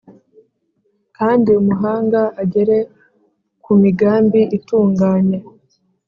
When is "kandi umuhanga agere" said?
1.17-2.77